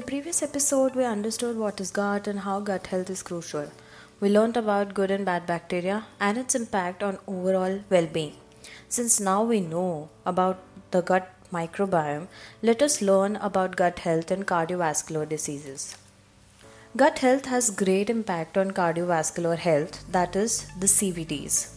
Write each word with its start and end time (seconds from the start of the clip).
previous 0.00 0.42
episode, 0.42 0.94
we 0.94 1.04
understood 1.04 1.58
what 1.58 1.78
is 1.78 1.90
gut 1.90 2.26
and 2.26 2.40
how 2.40 2.60
gut 2.60 2.86
health 2.86 3.10
is 3.10 3.22
crucial. 3.22 3.70
We 4.20 4.30
learned 4.30 4.56
about 4.56 4.94
good 4.94 5.10
and 5.10 5.26
bad 5.26 5.44
bacteria 5.44 6.06
and 6.18 6.38
its 6.38 6.54
impact 6.54 7.02
on 7.02 7.18
overall 7.26 7.80
well 7.90 8.06
being. 8.06 8.32
Since 8.88 9.20
now 9.20 9.42
we 9.42 9.60
know 9.60 10.08
about 10.24 10.60
the 10.92 11.02
gut 11.02 11.28
microbiome, 11.52 12.28
let 12.62 12.80
us 12.80 13.02
learn 13.02 13.36
about 13.36 13.76
gut 13.76 13.98
health 13.98 14.30
and 14.30 14.46
cardiovascular 14.46 15.28
diseases. 15.28 15.96
Gut 16.96 17.18
health 17.18 17.44
has 17.44 17.68
great 17.68 18.08
impact 18.08 18.56
on 18.56 18.70
cardiovascular 18.70 19.58
health, 19.58 20.10
that 20.10 20.34
is, 20.34 20.68
the 20.80 20.86
CVDs. 20.86 21.74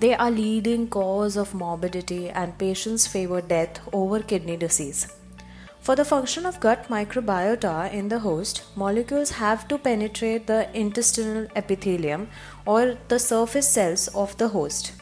They 0.00 0.14
are 0.16 0.32
leading 0.32 0.88
cause 0.88 1.36
of 1.36 1.54
morbidity 1.54 2.28
and 2.28 2.58
patients 2.58 3.06
favor 3.06 3.40
death 3.40 3.78
over 3.92 4.20
kidney 4.20 4.56
disease. 4.56 5.06
For 5.82 5.96
the 5.96 6.04
function 6.04 6.46
of 6.46 6.60
gut 6.60 6.86
microbiota 6.88 7.92
in 7.92 8.08
the 8.08 8.20
host, 8.20 8.62
molecules 8.76 9.32
have 9.32 9.66
to 9.66 9.78
penetrate 9.78 10.46
the 10.46 10.68
intestinal 10.78 11.48
epithelium 11.56 12.28
or 12.64 12.98
the 13.08 13.18
surface 13.18 13.68
cells 13.68 14.06
of 14.14 14.36
the 14.38 14.46
host. 14.46 14.92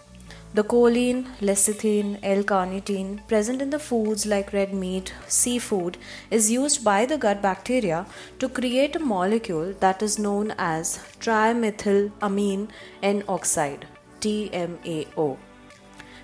The 0.55 0.65
choline, 0.65 1.27
lecithin, 1.43 2.19
L-carnitine 2.23 3.29
present 3.29 3.61
in 3.61 3.69
the 3.69 3.79
foods 3.79 4.25
like 4.25 4.55
red 4.55 4.73
meat, 4.73 5.13
seafood 5.29 5.99
is 6.31 6.51
used 6.51 6.83
by 6.83 7.05
the 7.05 7.19
gut 7.19 7.43
bacteria 7.43 8.07
to 8.39 8.49
create 8.49 8.97
a 8.97 9.01
molecule 9.01 9.75
that 9.81 10.03
is 10.03 10.19
known 10.19 10.55
as 10.57 10.99
trimethylamine 11.21 12.71
N 13.03 13.23
oxide 13.29 13.87
TMAO. 14.23 15.37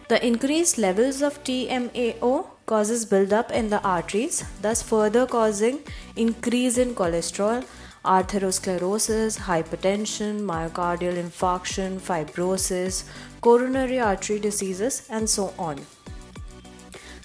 The 0.08 0.24
increased 0.24 0.78
levels 0.78 1.20
of 1.20 1.42
TMAO 1.42 2.46
causes 2.64 3.04
buildup 3.04 3.50
in 3.50 3.70
the 3.70 3.82
arteries, 3.82 4.44
thus 4.62 4.80
further 4.80 5.26
causing 5.26 5.80
increase 6.14 6.78
in 6.78 6.94
cholesterol, 6.94 7.64
atherosclerosis, 8.04 9.36
hypertension, 9.48 10.42
myocardial 10.42 11.16
infarction, 11.22 11.98
fibrosis, 11.98 13.02
coronary 13.40 13.98
artery 13.98 14.38
diseases, 14.38 15.08
and 15.10 15.28
so 15.28 15.52
on. 15.58 15.84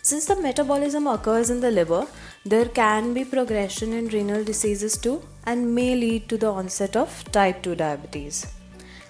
Since 0.01 0.25
the 0.25 0.35
metabolism 0.38 1.05
occurs 1.05 1.51
in 1.51 1.59
the 1.61 1.69
liver, 1.69 2.07
there 2.43 2.66
can 2.66 3.13
be 3.13 3.23
progression 3.23 3.93
in 3.93 4.07
renal 4.07 4.43
diseases 4.43 4.97
too 4.97 5.21
and 5.45 5.75
may 5.75 5.93
lead 5.93 6.27
to 6.29 6.38
the 6.38 6.51
onset 6.51 6.95
of 6.95 7.23
type 7.31 7.61
2 7.61 7.75
diabetes. 7.75 8.47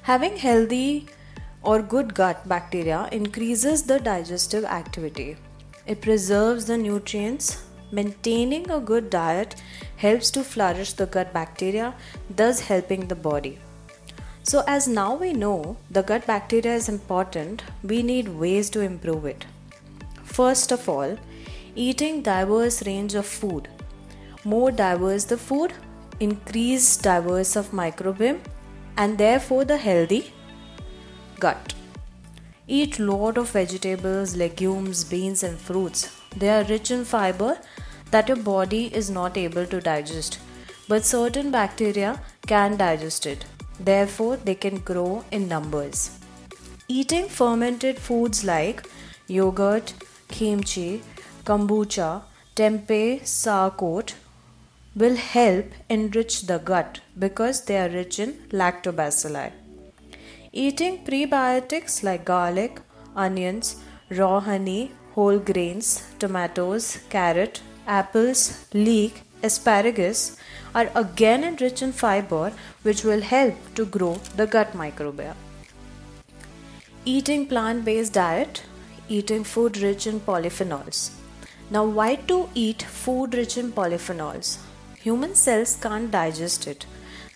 Having 0.02 0.36
healthy 0.36 1.08
or 1.64 1.82
good 1.82 2.14
gut 2.14 2.48
bacteria 2.48 3.08
increases 3.12 3.84
the 3.84 4.00
digestive 4.00 4.64
activity. 4.66 5.38
It 5.86 6.02
preserves 6.02 6.66
the 6.66 6.78
nutrients. 6.78 7.64
Maintaining 7.92 8.70
a 8.72 8.80
good 8.80 9.10
diet 9.10 9.62
helps 9.98 10.32
to 10.32 10.44
flourish 10.44 10.94
the 10.94 11.06
gut 11.06 11.34
bacteria, 11.34 11.94
thus 12.30 12.62
helping 12.62 13.08
the 13.08 13.16
body. 13.16 13.60
So, 14.44 14.64
as 14.66 14.88
now 14.88 15.16
we 15.16 15.34
know 15.34 15.78
the 15.90 16.02
gut 16.02 16.26
bacteria 16.26 16.74
is 16.74 16.88
important, 16.88 17.64
we 17.84 18.02
need 18.02 18.30
ways 18.30 18.70
to 18.72 18.80
improve 18.82 19.26
it. 19.26 19.46
First 20.24 20.72
of 20.72 20.88
all, 20.88 21.18
eating 21.76 22.22
diverse 22.22 22.86
range 22.88 23.14
of 23.14 23.26
food. 23.26 23.68
More 24.46 24.72
diverse 24.72 25.26
the 25.26 25.38
food, 25.38 25.74
increase 26.20 26.98
diverse 26.98 27.56
of 27.56 27.72
microbiome 27.72 28.40
and 28.98 29.18
therefore 29.18 29.66
the 29.66 29.78
healthy 29.78 30.34
gut. 31.46 31.74
Eat 32.68 33.00
lot 33.00 33.38
of 33.38 33.50
vegetables, 33.50 34.36
legumes, 34.36 35.04
beans 35.04 35.44
and 35.44 35.58
fruits. 35.68 36.10
They 36.38 36.50
are 36.50 36.64
rich 36.64 36.92
in 36.92 37.04
fiber 37.04 37.58
that 38.12 38.30
your 38.30 38.38
body 38.38 38.84
is 39.02 39.10
not 39.10 39.38
able 39.38 39.66
to 39.74 39.82
digest, 39.82 40.40
but 40.88 41.06
certain 41.06 41.52
bacteria 41.52 42.22
can 42.48 42.78
digest 42.78 43.26
it. 43.26 43.46
Therefore, 43.80 44.38
they 44.38 44.56
can 44.56 44.80
grow 44.80 45.24
in 45.32 45.48
numbers. 45.48 46.12
Eating 46.88 47.28
fermented 47.28 48.00
foods 48.08 48.44
like 48.44 48.84
yogurt, 49.28 49.94
kimchi, 50.28 51.02
kombucha, 51.46 52.10
tempeh, 52.56 53.26
sauerkraut 53.26 54.14
will 54.96 55.16
help 55.16 55.68
enrich 55.90 56.42
the 56.48 56.60
gut 56.60 57.00
because 57.18 57.66
they 57.66 57.78
are 57.84 57.90
rich 57.90 58.20
in 58.20 58.34
lactobacilli. 58.62 59.52
Eating 60.54 61.06
prebiotics 61.06 62.04
like 62.04 62.26
garlic, 62.26 62.82
onions, 63.16 63.78
raw 64.10 64.42
honey, 64.42 64.92
whole 65.14 65.40
grains, 65.40 66.04
tomatoes, 66.20 67.00
carrot, 67.10 67.62
apples, 67.88 68.68
leek, 68.74 69.24
asparagus 69.44 70.36
are 70.76 70.92
again 70.94 71.46
enriched 71.46 71.82
in 71.82 71.94
fiber 71.94 72.52
which 72.82 73.06
will 73.06 73.22
help 73.22 73.56
to 73.76 73.86
grow 73.86 74.16
the 74.36 74.46
gut 74.46 74.74
microbiome. 74.74 75.36
Eating 77.06 77.46
plant 77.46 77.86
based 77.86 78.12
diet, 78.12 78.64
eating 79.08 79.46
food 79.46 79.78
rich 79.78 80.06
in 80.06 80.20
polyphenols. 80.20 81.12
Now, 81.70 81.86
why 81.86 82.16
to 82.28 82.50
eat 82.54 82.82
food 82.82 83.36
rich 83.36 83.58
in 83.58 83.72
polyphenols? 83.72 84.58
Human 84.98 85.34
cells 85.34 85.78
can't 85.78 86.12
digest 86.12 86.68
it 86.68 86.86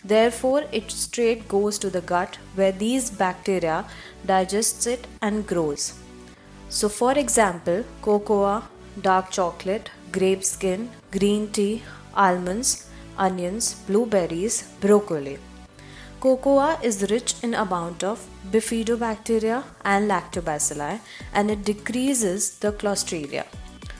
Therefore, 0.06 0.64
it 0.70 0.90
straight 0.90 1.48
goes 1.48 1.78
to 1.80 1.90
the 1.90 2.00
gut 2.00 2.38
where 2.54 2.72
these 2.72 3.10
bacteria 3.10 3.84
digests 4.24 4.86
it 4.86 5.06
and 5.20 5.46
grows. 5.46 5.94
So, 6.68 6.88
for 6.88 7.12
example, 7.18 7.84
cocoa, 8.02 8.62
dark 9.00 9.30
chocolate, 9.30 9.90
grape 10.12 10.44
skin, 10.44 10.90
green 11.10 11.48
tea, 11.50 11.82
almonds, 12.14 12.88
onions, 13.18 13.74
blueberries, 13.86 14.62
broccoli. 14.80 15.38
Cocoa 16.20 16.78
is 16.82 17.10
rich 17.10 17.34
in 17.42 17.54
amount 17.54 18.04
of 18.04 18.24
bifidobacteria 18.50 19.62
and 19.84 20.10
lactobacilli 20.10 21.00
and 21.34 21.50
it 21.50 21.64
decreases 21.64 22.58
the 22.58 22.72
clostridia. 22.72 23.44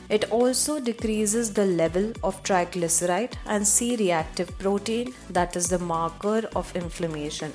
It 0.09 0.31
also 0.31 0.79
decreases 0.79 1.53
the 1.53 1.67
level 1.67 2.13
of 2.23 2.43
triglyceride 2.43 3.35
and 3.47 3.67
C 3.67 3.97
reactive 3.97 4.57
protein, 4.59 5.15
that 5.31 5.57
is 5.57 5.69
the 5.69 5.79
marker 5.79 6.49
of 6.55 6.75
inflammation. 6.77 7.53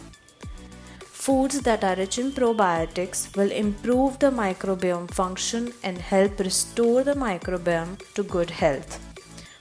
Foods 0.99 1.61
that 1.61 1.83
are 1.83 1.95
rich 1.95 2.17
in 2.17 2.31
probiotics 2.31 3.35
will 3.37 3.51
improve 3.51 4.17
the 4.19 4.31
microbiome 4.31 5.09
function 5.11 5.71
and 5.83 5.97
help 5.99 6.39
restore 6.39 7.03
the 7.03 7.13
microbiome 7.13 7.95
to 8.15 8.23
good 8.23 8.49
health. 8.49 8.99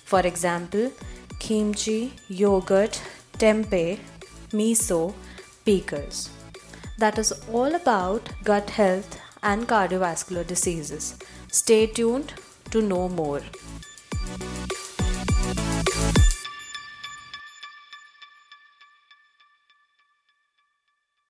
For 0.05 0.21
example, 0.21 0.91
kimchi, 1.39 2.15
yogurt, 2.29 3.01
tempeh, 3.39 3.99
miso, 4.53 5.15
pickles. 5.65 6.31
That 6.99 7.19
is 7.19 7.33
all 7.53 7.75
about 7.75 8.29
gut 8.43 8.71
health 8.71 9.21
and 9.43 9.69
cardiovascular 9.69 10.47
diseases. 10.47 11.19
Stay 11.53 11.87
tuned 11.87 12.33
to 12.71 12.83
know 12.83 13.09
more. 13.09 13.43